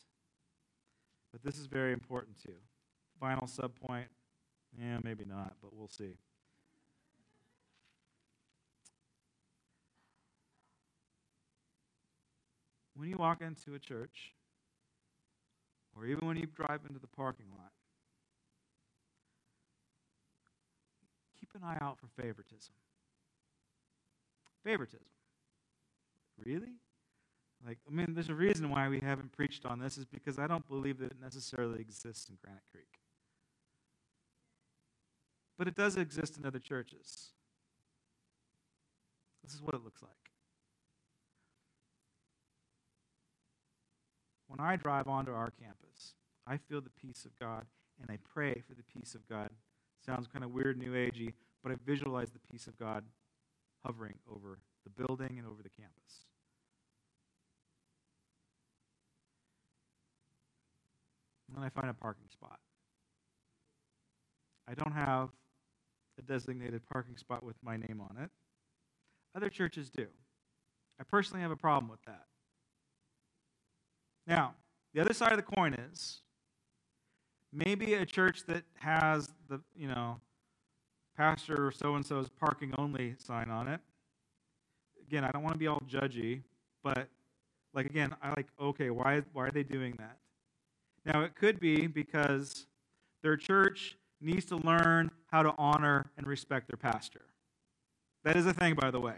[1.31, 2.55] But this is very important too.
[3.19, 4.07] Final subpoint,
[4.79, 6.17] yeah, maybe not, but we'll see.
[12.95, 14.33] When you walk into a church,
[15.95, 17.71] or even when you drive into the parking lot,
[21.39, 22.73] keep an eye out for favoritism.
[24.63, 25.05] Favoritism.
[26.43, 26.73] Really?
[27.65, 30.47] Like, I mean, there's a reason why we haven't preached on this, is because I
[30.47, 32.96] don't believe that it necessarily exists in Granite Creek.
[35.57, 37.31] But it does exist in other churches.
[39.43, 40.27] This is what it looks like.
[44.47, 46.15] when I drive onto our campus,
[46.47, 47.65] I feel the peace of God
[48.01, 49.49] and I pray for the peace of God.
[50.05, 53.03] Sounds kind of weird, new agey, but I visualize the peace of God
[53.85, 56.25] hovering over the building and over the campus.
[61.55, 62.59] And I find a parking spot.
[64.69, 65.29] I don't have
[66.17, 68.29] a designated parking spot with my name on it.
[69.35, 70.07] Other churches do.
[70.99, 72.25] I personally have a problem with that.
[74.25, 74.55] Now,
[74.93, 76.21] the other side of the coin is
[77.53, 80.19] maybe a church that has the, you know,
[81.15, 83.79] pastor so and so's parking only sign on it.
[85.07, 86.41] Again, I don't want to be all judgy,
[86.83, 87.07] but
[87.73, 90.17] like again, I like okay, why why are they doing that?
[91.05, 92.67] Now, it could be because
[93.23, 97.21] their church needs to learn how to honor and respect their pastor.
[98.23, 99.15] That is a thing, by the way.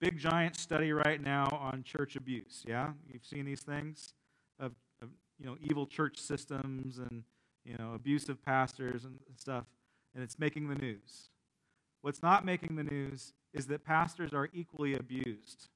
[0.00, 2.64] Big giant study right now on church abuse.
[2.66, 4.14] Yeah, you've seen these things
[4.58, 7.22] of, of you know evil church systems and
[7.64, 9.64] you know abusive pastors and stuff,
[10.14, 11.28] and it's making the news.
[12.02, 15.68] What's not making the news is that pastors are equally abused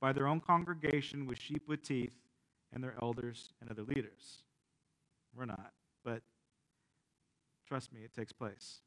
[0.00, 2.14] by their own congregation with sheep with teeth
[2.72, 4.44] and their elders and other leaders.
[5.34, 5.72] We're not,
[6.04, 6.22] but
[7.68, 8.80] trust me, it takes place.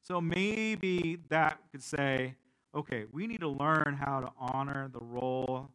[0.00, 2.34] So maybe that could say,
[2.74, 5.70] okay, we need to learn how to honor the role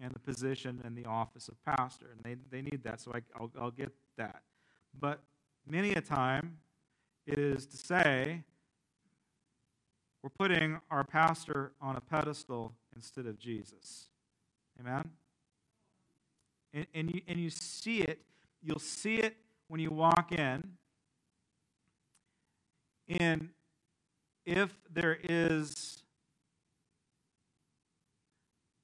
[0.00, 2.06] and the position and the office of pastor.
[2.12, 4.42] And they, they need that, so I, I'll, I'll get that.
[4.98, 5.20] But
[5.66, 6.58] many a time,
[7.26, 8.42] it is to say,
[10.22, 14.08] we're putting our pastor on a pedestal instead of Jesus.
[14.80, 15.08] Amen?
[16.74, 18.20] And, and, you, and you see it,
[18.62, 19.36] you'll see it
[19.68, 20.62] when you walk in.
[23.08, 23.50] And
[24.44, 26.02] if there is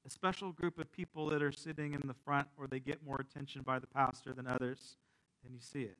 [0.07, 3.21] a special group of people that are sitting in the front or they get more
[3.21, 4.97] attention by the pastor than others,
[5.43, 5.97] then you see it.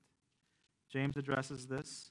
[0.91, 2.11] James addresses this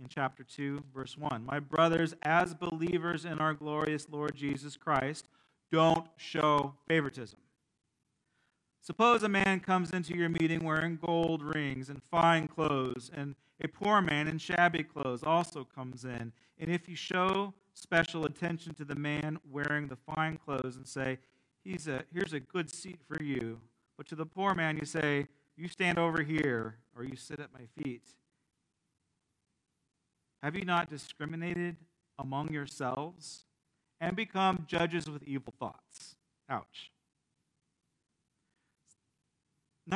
[0.00, 1.44] in chapter 2, verse 1.
[1.44, 5.26] My brothers, as believers in our glorious Lord Jesus Christ,
[5.70, 7.38] don't show favoritism.
[8.80, 13.68] Suppose a man comes into your meeting wearing gold rings and fine clothes, and a
[13.68, 16.32] poor man in shabby clothes also comes in.
[16.58, 21.18] And if you show special attention to the man wearing the fine clothes and say,
[21.64, 23.60] He's a, Here's a good seat for you,
[23.96, 27.52] but to the poor man you say, You stand over here, or you sit at
[27.52, 28.04] my feet.
[30.42, 31.76] Have you not discriminated
[32.18, 33.44] among yourselves
[34.00, 36.14] and become judges with evil thoughts?
[36.48, 36.90] Ouch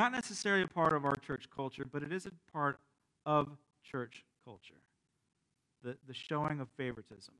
[0.03, 2.77] not necessarily a part of our church culture, but it is a part
[3.25, 3.47] of
[3.89, 4.73] church culture
[5.81, 7.33] the, the showing of favoritism.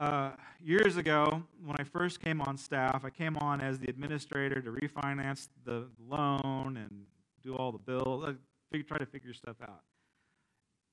[0.00, 0.30] Uh,
[0.62, 4.70] years ago, when I first came on staff, I came on as the administrator to
[4.70, 7.04] refinance the loan and
[7.42, 9.82] do all the bills, uh, try to figure stuff out.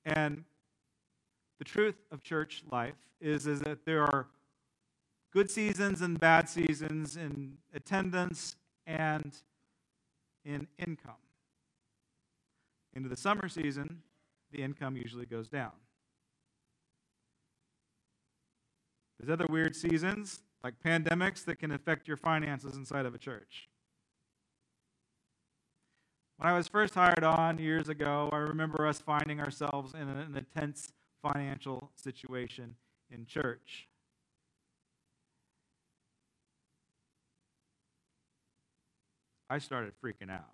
[0.05, 0.43] And
[1.57, 4.27] the truth of church life is, is that there are
[5.31, 9.33] good seasons and bad seasons in attendance and
[10.45, 11.13] in income.
[12.93, 14.01] Into the summer season,
[14.51, 15.71] the income usually goes down.
[19.19, 23.69] There's other weird seasons, like pandemics, that can affect your finances inside of a church.
[26.37, 30.35] When I was first hired on years ago, I remember us finding ourselves in an
[30.35, 32.75] intense financial situation
[33.09, 33.87] in church.
[39.49, 40.53] I started freaking out.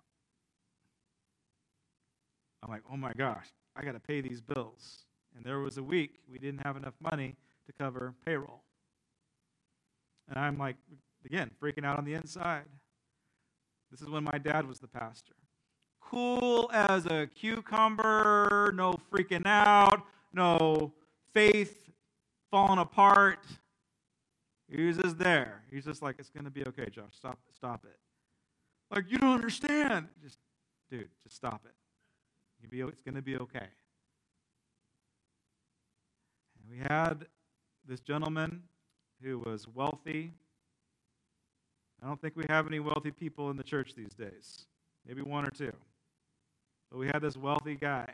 [2.62, 5.04] I'm like, oh my gosh, I got to pay these bills.
[5.34, 8.62] And there was a week we didn't have enough money to cover payroll.
[10.28, 10.76] And I'm like,
[11.24, 12.64] again, freaking out on the inside.
[13.90, 15.34] This is when my dad was the pastor.
[16.00, 20.92] Cool as a cucumber, no freaking out, no
[21.34, 21.90] faith
[22.50, 23.44] falling apart.
[24.68, 25.62] He's just there.
[25.70, 27.12] He's just like, it's going to be okay, Josh.
[27.16, 27.98] Stop, stop it.
[28.94, 30.08] Like, you don't understand.
[30.22, 30.38] Just,
[30.90, 31.72] dude, just stop it.
[32.70, 33.66] It's going to be okay.
[36.58, 37.26] And we had
[37.88, 38.62] this gentleman
[39.22, 40.32] who was wealthy.
[42.02, 44.66] I don't think we have any wealthy people in the church these days,
[45.06, 45.72] maybe one or two.
[46.90, 48.08] But we had this wealthy guy.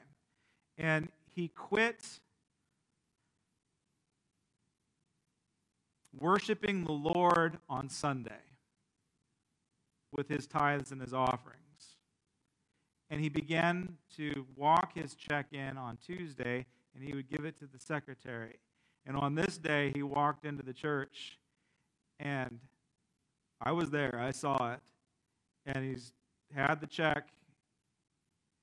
[0.77, 2.21] And he quit
[6.19, 8.48] worshiping the Lord on Sunday
[10.13, 11.59] with his tithes and his offerings.
[13.11, 17.59] And he began to walk his check in on Tuesday, and he would give it
[17.59, 18.57] to the secretary.
[19.07, 21.39] And on this day, he walked into the church,
[22.21, 22.59] and
[23.61, 24.19] I was there.
[24.21, 24.81] I saw it.
[25.65, 26.13] And he's
[26.55, 27.29] had the check,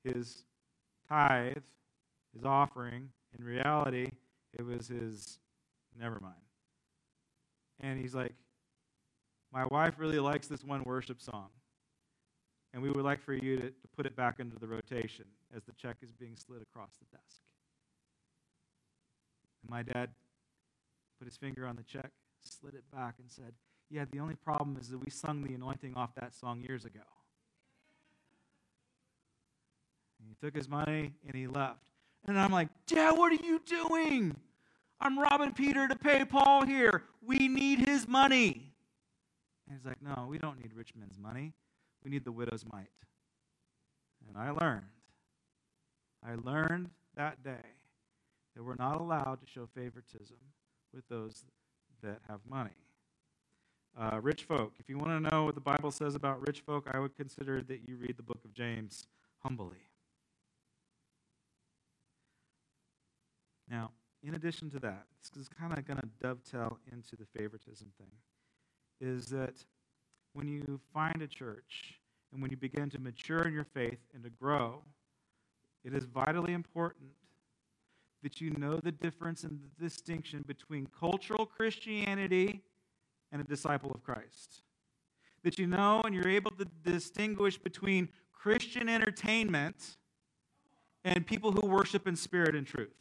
[0.04, 0.44] his
[1.10, 1.64] tithe,
[2.34, 3.10] his offering.
[3.38, 4.12] In reality,
[4.54, 5.40] it was his,
[6.00, 6.36] never mind.
[7.80, 8.34] And he's like,
[9.56, 11.48] My wife really likes this one worship song.
[12.74, 15.24] And we would like for you to, to put it back into the rotation
[15.56, 17.42] as the check is being slid across the desk.
[19.64, 20.10] And my dad
[21.18, 23.54] put his finger on the check, slid it back, and said,
[23.90, 27.00] Yeah, the only problem is that we sung the anointing off that song years ago.
[30.20, 31.92] And he took his money and he left.
[32.28, 34.36] And I'm like, Dad, what are you doing?
[35.00, 37.04] I'm robbing Peter to pay Paul here.
[37.26, 38.75] We need his money.
[39.68, 41.54] And he's like, No, we don't need rich men's money.
[42.04, 42.90] We need the widow's mite.
[44.28, 44.86] And I learned,
[46.24, 47.76] I learned that day
[48.56, 50.38] that we're not allowed to show favoritism
[50.94, 51.44] with those
[52.02, 52.72] that have money.
[54.00, 54.74] Uh, rich folk.
[54.80, 57.62] If you want to know what the Bible says about rich folk, I would consider
[57.62, 59.08] that you read the book of James
[59.42, 59.88] humbly.
[63.70, 63.92] Now,
[64.22, 68.12] in addition to that, this is kind of going to dovetail into the favoritism thing,
[69.00, 69.64] is that
[70.34, 72.00] when you find a church
[72.32, 74.84] and when you begin to mature in your faith and to grow,
[75.84, 77.12] it is vitally important
[78.24, 82.62] that you know the difference and the distinction between cultural Christianity
[83.32, 84.64] and a disciple of Christ.
[85.44, 89.98] That you know and you're able to distinguish between Christian entertainment
[91.04, 92.96] and people who worship in spirit and truth.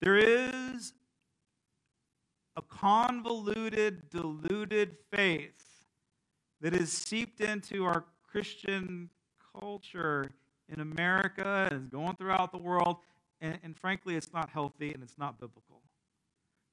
[0.00, 0.94] There is
[2.56, 5.86] a convoluted, diluted faith
[6.60, 9.10] that is seeped into our Christian
[9.60, 10.30] culture
[10.68, 12.98] in America and is going throughout the world
[13.40, 15.82] and, and frankly, it's not healthy and it's not biblical.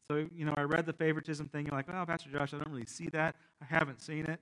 [0.10, 1.66] So, you know, I read the favoritism thing.
[1.66, 3.36] You're like, well, Pastor Josh, I don't really see that.
[3.62, 4.42] I haven't seen it.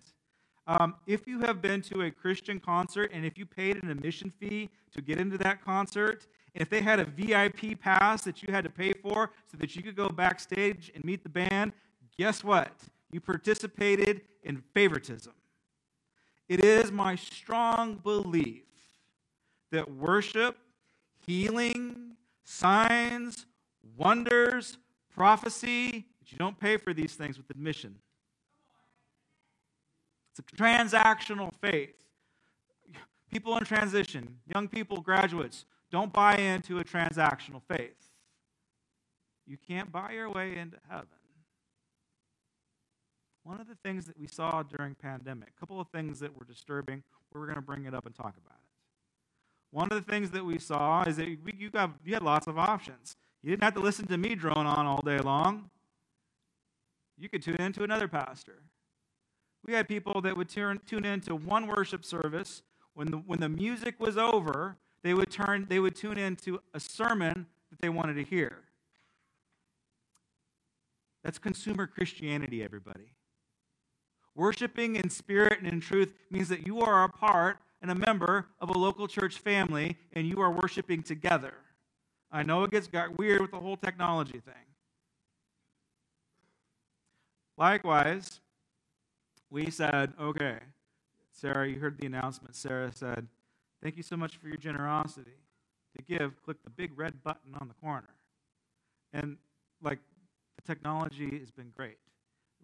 [0.69, 4.31] Um, if you have been to a Christian concert and if you paid an admission
[4.39, 8.53] fee to get into that concert, and if they had a VIP pass that you
[8.53, 11.73] had to pay for so that you could go backstage and meet the band,
[12.19, 12.71] guess what?
[13.11, 15.33] You participated in favoritism.
[16.47, 18.65] It is my strong belief
[19.71, 20.55] that worship,
[21.25, 22.11] healing,
[22.43, 23.47] signs,
[23.97, 24.77] wonders,
[25.15, 26.05] prophecy.
[26.27, 27.95] You don't pay for these things with admission.
[30.39, 31.95] It's a transactional faith.
[33.31, 38.09] People in transition, young people, graduates, don't buy into a transactional faith.
[39.45, 41.07] You can't buy your way into heaven.
[43.43, 46.45] One of the things that we saw during pandemic, a couple of things that were
[46.45, 48.69] disturbing, we're going to bring it up and talk about it.
[49.71, 52.57] One of the things that we saw is that you, got, you had lots of
[52.57, 53.15] options.
[53.43, 55.69] You didn't have to listen to me drone on all day long.
[57.17, 58.63] You could tune into another pastor.
[59.65, 62.63] We had people that would turn, tune into one worship service.
[62.93, 66.79] When the, when the music was over, they would, turn, they would tune into a
[66.79, 68.63] sermon that they wanted to hear.
[71.23, 73.13] That's consumer Christianity, everybody.
[74.35, 78.47] Worshiping in spirit and in truth means that you are a part and a member
[78.59, 81.53] of a local church family and you are worshiping together.
[82.31, 84.53] I know it gets got weird with the whole technology thing.
[87.57, 88.39] Likewise,
[89.49, 90.57] we said, okay,
[91.31, 92.55] Sarah, you heard the announcement.
[92.55, 93.27] Sarah said,
[93.81, 95.31] thank you so much for your generosity.
[95.97, 98.13] To give, click the big red button on the corner.
[99.11, 99.37] And
[99.81, 99.99] like
[100.55, 101.97] the technology has been great.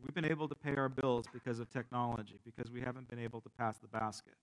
[0.01, 3.41] We've been able to pay our bills because of technology, because we haven't been able
[3.41, 4.35] to pass the basket.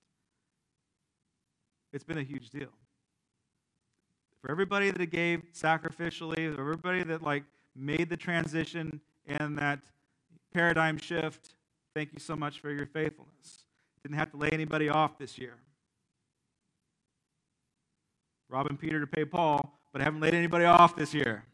[1.93, 2.71] It's been a huge deal.
[4.41, 7.45] For everybody that gave sacrificially, for everybody that like
[7.77, 9.79] made the transition and that
[10.53, 11.55] paradigm shift,
[11.95, 13.65] thank you so much for your faithfulness.
[14.03, 15.55] Didn't have to lay anybody off this year.
[18.49, 21.45] Robbing Peter to pay Paul, but I haven't laid anybody off this year.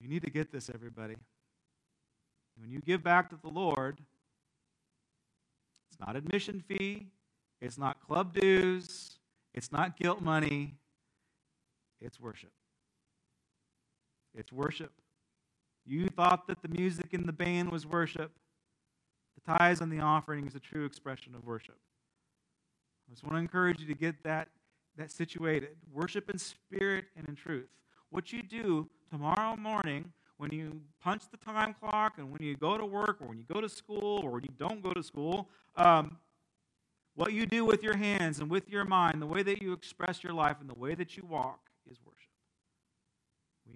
[0.00, 1.16] You need to get this, everybody.
[2.58, 3.98] When you give back to the Lord,
[5.90, 7.08] it's not admission fee,
[7.60, 9.18] it's not club dues,
[9.54, 10.74] it's not guilt money,
[12.00, 12.52] it's worship.
[14.34, 14.92] It's worship.
[15.88, 18.30] You thought that the music in the band was worship.
[19.34, 21.78] The tithes and the offering is a true expression of worship.
[23.08, 24.48] I just want to encourage you to get that,
[24.98, 25.76] that situated.
[25.90, 27.68] Worship in spirit and in truth.
[28.10, 32.76] What you do tomorrow morning when you punch the time clock and when you go
[32.76, 35.48] to work or when you go to school or when you don't go to school,
[35.76, 36.18] um,
[37.14, 40.22] what you do with your hands and with your mind, the way that you express
[40.22, 41.67] your life and the way that you walk.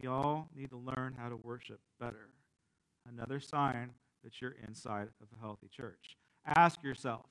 [0.01, 2.28] We all need to learn how to worship better.
[3.09, 3.90] Another sign
[4.24, 6.16] that you're inside of a healthy church.
[6.57, 7.26] Ask yourself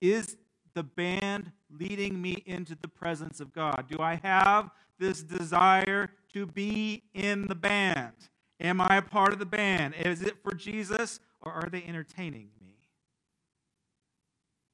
[0.00, 0.36] Is
[0.74, 3.86] the band leading me into the presence of God?
[3.90, 8.12] Do I have this desire to be in the band?
[8.60, 9.94] Am I a part of the band?
[9.94, 12.76] Is it for Jesus or are they entertaining me?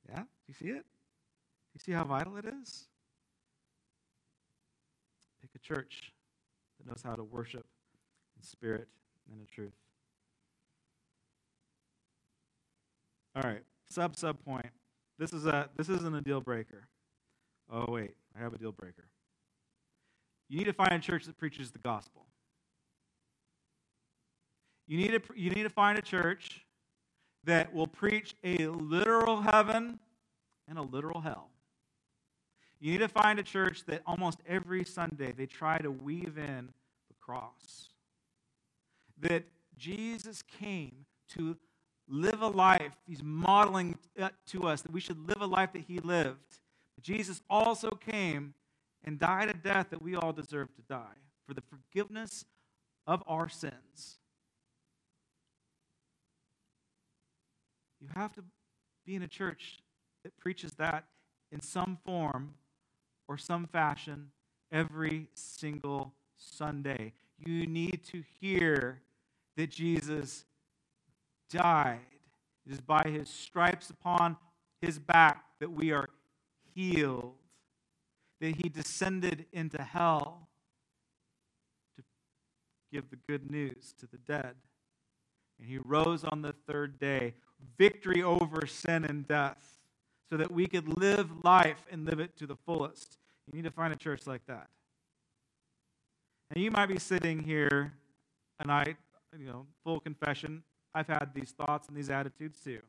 [0.09, 0.21] Yeah?
[0.21, 0.85] Do you see it?
[0.85, 2.87] Do you see how vital it is?
[5.41, 6.13] Pick a church
[6.89, 7.67] knows how to worship
[8.37, 8.89] in spirit
[9.31, 9.75] and in truth.
[13.37, 14.67] All right, sub sub point.
[15.19, 16.89] This is a this isn't a deal breaker.
[17.71, 19.05] Oh wait, I have a deal breaker.
[20.49, 22.27] You need to find a church that preaches the gospel.
[24.87, 26.65] You need to you need to find a church
[27.45, 29.99] that will preach a literal heaven
[30.67, 31.51] and a literal hell.
[32.81, 36.69] You need to find a church that almost every Sunday they try to weave in
[37.09, 37.91] the cross.
[39.21, 39.45] That
[39.77, 41.57] Jesus came to
[42.09, 45.83] live a life, he's modeling uh, to us that we should live a life that
[45.87, 46.59] he lived.
[46.95, 48.55] But Jesus also came
[49.05, 52.45] and died a death that we all deserve to die for the forgiveness
[53.07, 54.19] of our sins.
[58.01, 58.45] You have to
[59.05, 59.81] be in a church
[60.25, 61.05] that preaches that
[61.51, 62.55] in some form
[63.29, 64.31] or some fashion
[64.73, 67.13] every single Sunday.
[67.39, 69.03] You need to hear
[69.57, 70.45] that Jesus
[71.51, 72.01] died.
[72.67, 74.37] It is by his stripes upon
[74.81, 76.09] his back that we are
[76.75, 77.35] healed,
[78.41, 80.49] that he descended into hell
[81.97, 82.03] to
[82.93, 84.55] give the good news to the dead.
[85.59, 87.35] And he rose on the third day,
[87.77, 89.78] victory over sin and death,
[90.31, 93.19] so that we could live life and live it to the fullest.
[93.47, 94.69] You need to find a church like that.
[96.55, 97.93] And you might be sitting here,
[98.61, 98.97] and I,
[99.39, 100.63] you know, full confession,
[100.95, 102.81] I've had these thoughts and these attitudes too.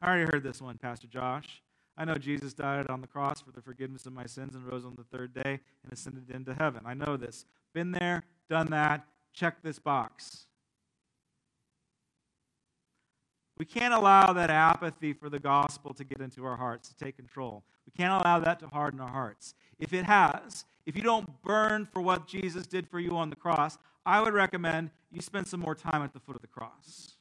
[0.00, 1.62] I already heard this one, Pastor Josh.
[1.96, 4.84] I know Jesus died on the cross for the forgiveness of my sins and rose
[4.84, 6.82] on the third day and ascended into heaven.
[6.84, 7.44] I know this.
[7.72, 10.46] Been there, done that, check this box.
[13.56, 17.16] We can't allow that apathy for the gospel to get into our hearts, to take
[17.16, 17.62] control.
[17.86, 19.54] We can't allow that to harden our hearts.
[19.78, 23.36] If it has, if you don't burn for what Jesus did for you on the
[23.36, 27.12] cross, I would recommend you spend some more time at the foot of the cross.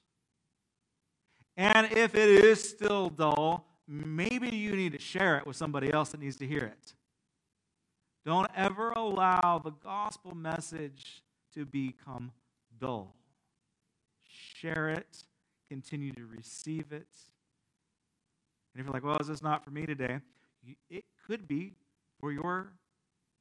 [1.55, 6.09] And if it is still dull, maybe you need to share it with somebody else
[6.09, 6.93] that needs to hear it.
[8.25, 11.21] Don't ever allow the gospel message
[11.53, 12.31] to become
[12.79, 13.15] dull.
[14.23, 15.23] Share it,
[15.73, 17.07] continue to receive it.
[18.73, 20.19] And if you're like, well, is this not for me today?
[20.87, 21.73] It could be
[22.19, 22.73] for your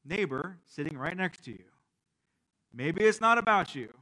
[0.02, 1.64] neighbor sitting right next to you.
[2.72, 3.92] Maybe it's not about you.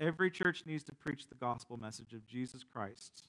[0.00, 3.28] Every church needs to preach the gospel message of Jesus Christ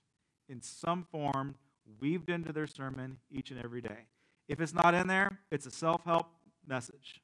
[0.50, 1.54] in some form,
[2.02, 4.08] weaved into their sermon each and every day.
[4.48, 6.32] If it's not in there, it's a self help
[6.66, 7.22] message.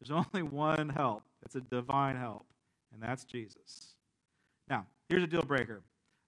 [0.00, 2.46] There's only one help, it's a divine help,
[2.92, 3.93] and that's Jesus.
[4.68, 5.82] Now, here's a deal breaker.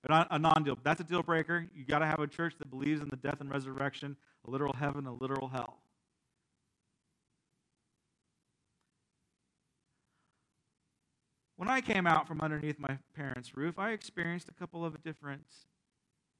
[0.08, 0.78] A non deal.
[0.84, 1.66] That's a deal breaker.
[1.74, 4.16] You got to have a church that believes in the death and resurrection,
[4.46, 5.78] a literal heaven, a literal hell.
[11.56, 15.46] When I came out from underneath my parents' roof, I experienced a couple of different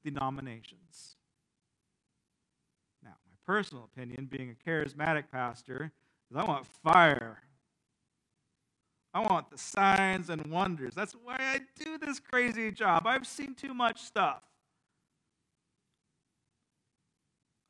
[0.03, 1.15] denominations.
[3.03, 5.91] Now, my personal opinion, being a charismatic pastor,
[6.29, 7.39] is I want fire.
[9.17, 10.93] I want the signs and wonders.
[10.93, 13.07] That's why I do this crazy job.
[13.07, 14.43] I've seen too much stuff.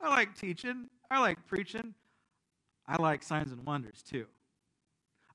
[0.02, 1.94] I like teaching, I like preaching,
[2.86, 4.26] I like signs and wonders too.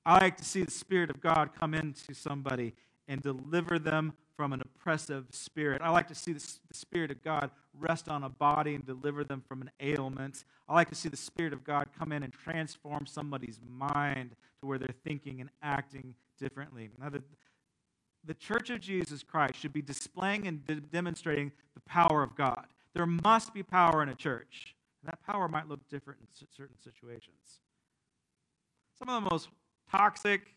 [0.05, 2.75] I like to see the Spirit of God come into somebody
[3.07, 5.81] and deliver them from an oppressive spirit.
[5.81, 7.49] I like to see the, Spirit of God
[7.79, 10.45] rest on a body and deliver them from an ailment.
[10.67, 14.67] I like to see the Spirit of God come in and transform somebody's mind to
[14.67, 16.89] where they're thinking and acting differently.
[16.99, 17.23] Now, the,
[18.25, 22.67] the Church of Jesus Christ should be displaying and de- demonstrating the power of God.
[22.93, 24.75] There must be power in a church.
[25.01, 27.59] And that power might look different in certain situations.
[28.97, 29.49] Some of the most
[29.91, 30.55] toxic,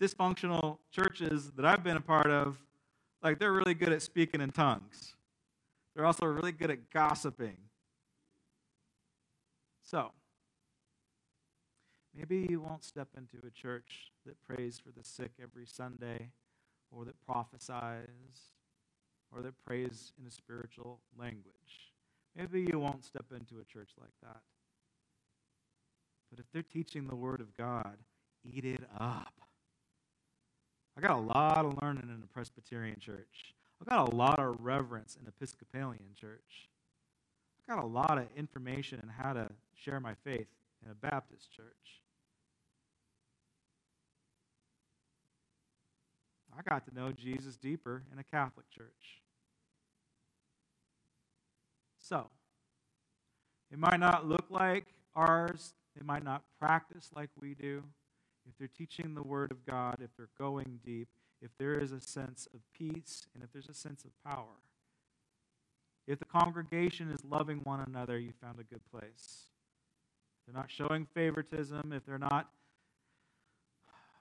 [0.00, 2.58] dysfunctional churches that I've been a part of,
[3.22, 5.14] like they're really good at speaking in tongues.
[5.94, 7.56] They're also really good at gossiping.
[9.82, 10.12] So,
[12.16, 16.30] maybe you won't step into a church that prays for the sick every Sunday,
[16.90, 18.52] or that prophesies,
[19.30, 21.92] or that prays in a spiritual language.
[22.36, 24.40] Maybe you won't step into a church like that.
[26.30, 27.98] But if they're teaching the Word of God
[28.44, 29.32] eat it up.
[30.96, 33.54] I got a lot of learning in a Presbyterian church.
[33.82, 36.68] I got a lot of reverence in Episcopalian church.
[37.68, 40.46] I got a lot of information in how to share my faith
[40.84, 42.02] in a Baptist church.
[46.56, 49.20] I got to know Jesus deeper in a Catholic church.
[51.98, 52.28] So,
[53.70, 57.82] it might not look like ours, they might not practice like we do.
[58.46, 61.08] If they're teaching the Word of God, if they're going deep,
[61.42, 64.62] if there is a sense of peace, and if there's a sense of power.
[66.06, 69.46] If the congregation is loving one another, you found a good place.
[70.38, 72.48] If they're not showing favoritism, if they're not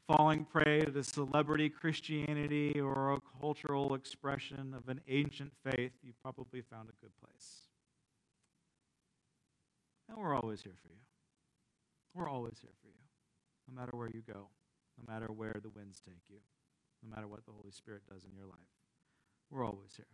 [0.07, 6.13] falling prey to the celebrity Christianity or a cultural expression of an ancient faith, you
[6.21, 7.67] probably found a good place.
[10.09, 10.99] And we're always here for you.
[12.13, 12.93] We're always here for you,
[13.69, 14.49] no matter where you go,
[14.97, 16.39] no matter where the winds take you,
[17.03, 18.59] no matter what the Holy Spirit does in your life.
[19.49, 20.05] We're always here.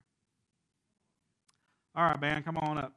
[1.95, 2.93] All right, man, come on up.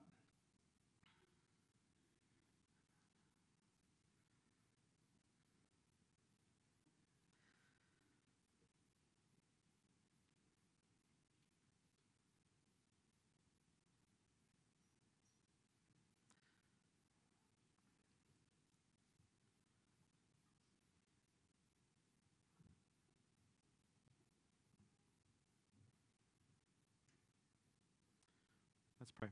[29.10, 29.28] Let's pray.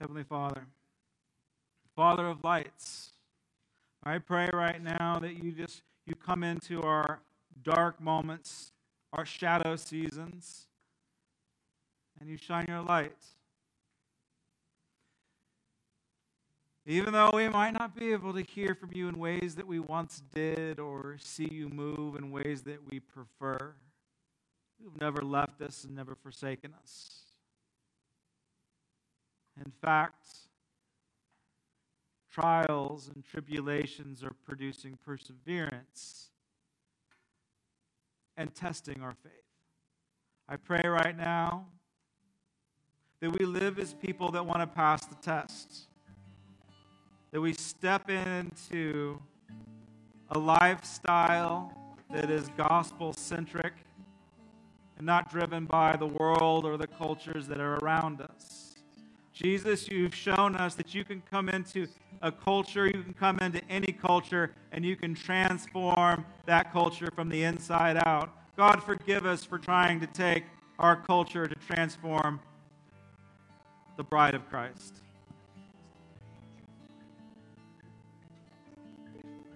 [0.00, 0.62] Heavenly Father,
[1.94, 3.12] Father of lights,
[4.02, 7.20] I pray right now that you just you come into our
[7.62, 8.72] dark moments,
[9.12, 10.66] our shadow seasons,
[12.18, 13.16] and you shine your light.
[16.86, 19.78] Even though we might not be able to hear from you in ways that we
[19.78, 23.74] once did or see you move in ways that we prefer
[24.82, 27.24] who've never left us and never forsaken us.
[29.64, 30.26] In fact,
[32.30, 36.30] trials and tribulations are producing perseverance
[38.36, 39.32] and testing our faith.
[40.48, 41.66] I pray right now
[43.20, 45.88] that we live as people that want to pass the test,
[47.32, 49.20] that we step into
[50.30, 53.74] a lifestyle that is gospel centric
[55.00, 58.74] and not driven by the world or the cultures that are around us.
[59.32, 61.86] Jesus, you've shown us that you can come into
[62.20, 67.30] a culture, you can come into any culture, and you can transform that culture from
[67.30, 68.28] the inside out.
[68.58, 70.44] God, forgive us for trying to take
[70.78, 72.38] our culture to transform
[73.96, 74.96] the bride of Christ.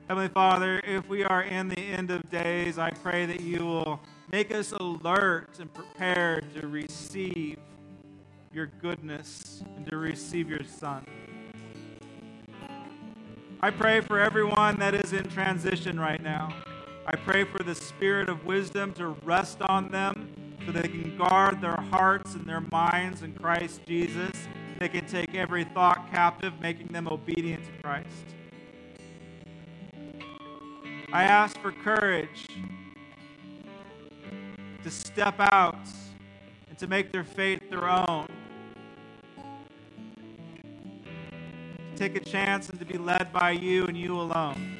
[0.09, 4.01] Heavenly Father, if we are in the end of days, I pray that you will
[4.33, 7.59] Make us alert and prepared to receive
[8.53, 11.05] your goodness and to receive your Son.
[13.61, 16.55] I pray for everyone that is in transition right now.
[17.07, 20.33] I pray for the spirit of wisdom to rest on them
[20.65, 24.33] so they can guard their hearts and their minds in Christ Jesus.
[24.79, 28.09] They can take every thought captive, making them obedient to Christ.
[31.13, 32.49] I ask for courage
[34.85, 35.79] to step out
[36.69, 38.29] and to make their faith their own.
[41.93, 44.79] To take a chance and to be led by you and you alone.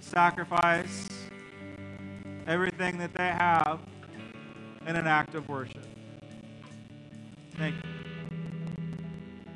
[0.00, 1.08] To sacrifice
[2.48, 3.78] everything that they have
[4.86, 5.86] in an act of worship.
[7.56, 7.90] Thank you.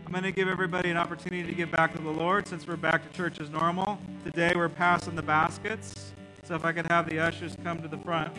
[0.07, 2.76] I'm going to give everybody an opportunity to give back to the Lord since we're
[2.76, 3.98] back to church as normal.
[4.22, 6.12] Today we're passing the baskets.
[6.47, 8.32] So if I could have the ushers come to the front.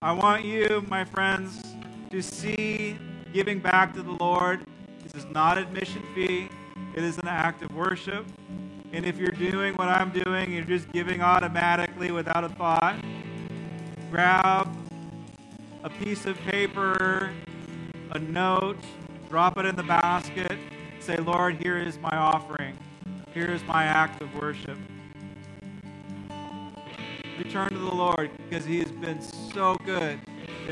[0.00, 1.60] I want you, my friends,
[2.10, 2.96] to see
[3.32, 4.64] giving back to the Lord.
[5.02, 6.48] This is not admission fee.
[6.94, 8.24] It is an act of worship.
[8.92, 13.02] And if you're doing what I'm doing, you're just giving automatically without a thought,
[14.12, 14.68] grab
[15.82, 17.32] a piece of paper,
[18.12, 18.78] a note,
[19.28, 20.56] drop it in the basket,
[21.00, 22.76] say, Lord, here is my offering.
[23.34, 24.78] Here is my act of worship.
[27.44, 30.20] Return to the Lord because He has been so good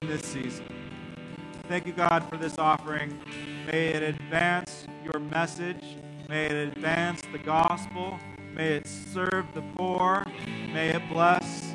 [0.00, 0.64] in this season.
[1.66, 3.18] Thank you, God, for this offering.
[3.66, 5.82] May it advance your message.
[6.28, 8.20] May it advance the gospel.
[8.54, 10.24] May it serve the poor.
[10.72, 11.74] May it bless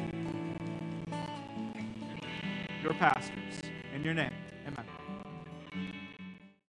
[2.81, 3.63] your pastors.
[3.93, 4.44] In your name.